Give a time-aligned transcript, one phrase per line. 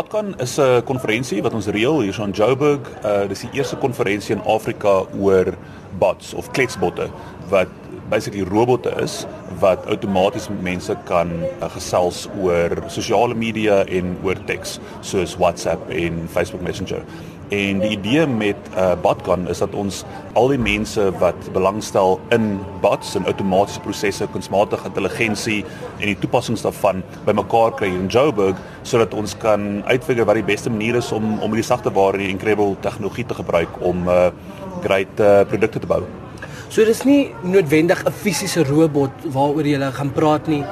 [0.00, 2.80] Badkan is 'n konferensie wat ons reël hier in Joburg.
[3.04, 5.54] Uh dis die eerste konferensie in Afrika oor
[5.98, 7.10] bots of kletsbotte
[7.50, 7.68] wat
[8.08, 9.26] basically robotte is
[9.58, 15.90] wat outomaties met mense kan uh, gesels oor sosiale media en oor teks soos WhatsApp
[15.90, 17.04] en Facebook Messenger.
[17.50, 20.04] En die idee met uh, Botcon is dat ons
[20.38, 25.64] al die mense wat belangstel in bots en outomatiese prosesse, kunsmatige intelligensie
[25.98, 30.70] en die toepassings daarvan bymekaar kry in Joburg sodat ons kan uitfigure wat die beste
[30.70, 34.30] manier is om om hierdie sagte ware en incredible tegnologie te gebruik om uh,
[34.86, 36.04] great uh, produkte te bou.
[36.70, 40.62] So dis nie noodwendig 'n fisiese robot waaroor jy gaan praat nie,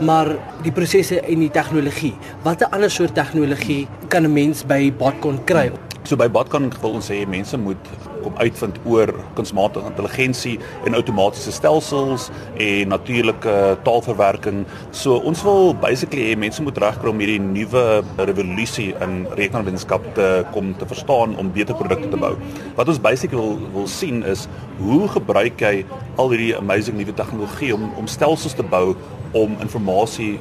[0.00, 2.12] maar die prosesse en die tegnologie.
[2.44, 5.72] Watter ander soort tegnologie kan 'n mens by Botcon kry?
[6.06, 7.88] So by Badkan wil ons sê mense moet
[8.22, 10.52] kom uitvind oor kunsmatige intelligensie
[10.86, 12.28] en outomatiese stelsels
[12.62, 14.62] en natuurlike taalverwerking.
[14.94, 17.84] So ons wil basically hê mense moet regkry om hierdie nuwe
[18.22, 22.36] revolusie in rekenaarwetenskap te kom te verstaan om beter produkte te bou.
[22.78, 24.46] Wat ons basically wil wil sien is
[24.78, 25.80] hoe gebruik jy
[26.22, 28.94] al hierdie amazing nuwe tegnologie om om stelsels te bou
[29.34, 30.38] om inligting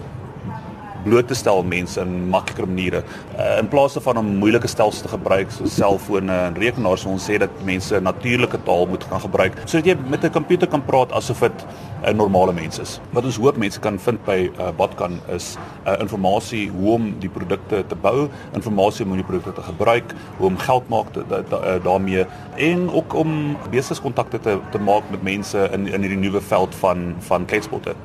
[1.06, 3.04] bloot te stel mense in makliker maniere.
[3.38, 7.38] Uh, in plaas daarvan om moeilike stelsels te gebruik soos selfone en rekenaars ons sê
[7.42, 11.40] dat mense natuurlike taal moet gaan gebruik sodat jy met 'n komputer kan praat asof
[11.40, 11.66] dit
[12.04, 13.00] 'n uh, normale mens is.
[13.12, 17.30] Wat ons hoop mense kan vind by uh, Botcan is uh, inligting hoe om die
[17.30, 21.44] produkte te bou inligting om die produkte te gebruik hoe om geld maak te, te,
[21.50, 26.20] te, uh, daarmee en ook om besigheidskontakte te te maak met mense in in hierdie
[26.20, 27.96] nuwe veld van van kletspotte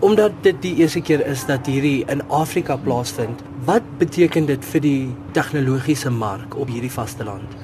[0.00, 4.80] omdat dit die eerste keer is dat hierdie in Afrika plaasvind, wat beteken dit vir
[4.84, 7.56] die tegnologiese mark op hierdie vasteland?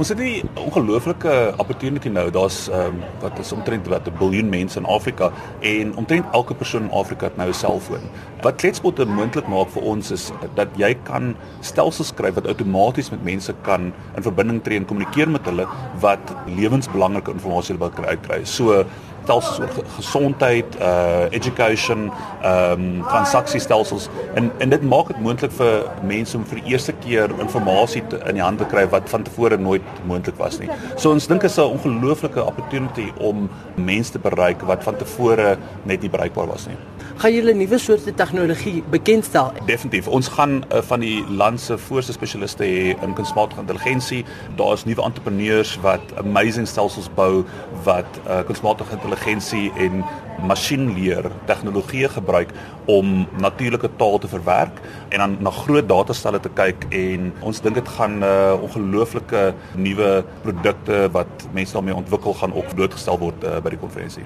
[0.00, 2.30] Ons het 'n ongelooflike opportunity nou.
[2.30, 6.54] Daar's ehm um, wat is omtrent wat 'n biljoen mense in Afrika en omtrent elke
[6.54, 8.00] persoon in Afrika het nou 'n selfoon.
[8.40, 13.24] Wat kletspotte moontlik maak vir ons is dat jy kan stelsels skryf wat outomaties met
[13.24, 15.66] mense kan in verbinding tree en kommunikeer met hulle
[16.00, 17.90] wat lewensbelangrike inligting wil
[18.22, 18.44] kry.
[18.44, 18.84] So
[19.22, 22.10] stelsels oor gesondheid, uh education,
[22.42, 26.92] ehm um, transaksiestelsels en en dit maak dit moontlik vir mense om vir die eerste
[27.04, 30.68] keer inligting in die hand te kry wat van tevore nooit moontlik was nie.
[30.96, 36.00] So ons dink is 'n ongelooflike opportunity om mense te bereik wat van tevore net
[36.00, 36.76] nie bereikbaar was nie
[37.20, 39.52] gaan julle nuwe soorte tegnologie bekendstel?
[39.66, 40.06] Definitief.
[40.08, 44.22] Ons gaan uh, van die land se voorste spesialiste hê in kunsmatige intelligensie.
[44.56, 47.42] Daar's nuwe entrepreneurs wat amazing stelsels bou
[47.84, 50.04] wat uh, kunsmatige intelligensie en
[50.46, 52.52] masjienleer tegnologie gebruik
[52.86, 57.74] om natuurlike taal te verwerk en dan na groot datastelle te kyk en ons dink
[57.74, 63.44] dit gaan 'n uh, ongelooflike nuwe produkte wat mense daarmee ontwikkel gaan ook blootgestel word
[63.44, 64.24] uh, by die konferensie.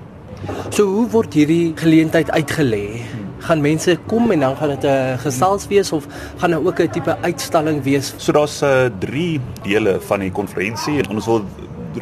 [0.70, 3.00] So hoe word hierdie geleentheid uitgelê?
[3.38, 6.06] Gaan mense kom en dan gaan dit 'n gesels wees of
[6.36, 8.14] gaan daar ook 'n tipe uitstalling wees?
[8.16, 11.44] So daar's uh, drie dele van die konferensie en ons wil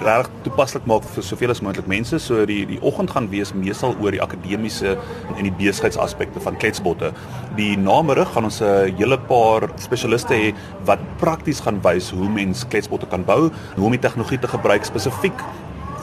[0.00, 2.19] reg toepaslik maak vir soveel as moontlik mense.
[2.19, 4.97] So die die oggend gaan wees meestal oor die akademiese
[5.36, 7.12] en die besigheidsaspekte van kletsbotte.
[7.56, 10.54] Die namiddag gaan ons 'n hele paar spesialiste hê
[10.84, 14.84] wat prakties gaan wys hoe mens kletsbotte kan bou, hoe om die tegnologie te gebruik
[14.84, 15.38] spesifiek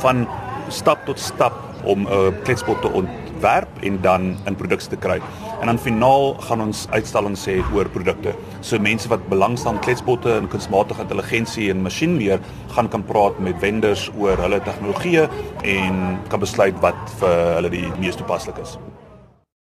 [0.02, 0.28] van
[0.70, 5.22] stap tot stap om 'n uh, kletspot te ontwerp en dan in produksie te kry.
[5.59, 8.31] En dan finaal gaan ons uitstallings hê oor produkte.
[8.62, 12.40] So mense wat belangstel in kletspotte en kunsmatige intelligensie en masjienleer
[12.75, 15.28] gaan kan praat met vendors oor hulle tegnologieë
[15.75, 18.78] en kan besluit wat vir hulle die mees toepaslik is.